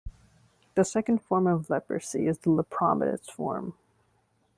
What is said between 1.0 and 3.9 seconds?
form of leprosy is the "lepromatous" form.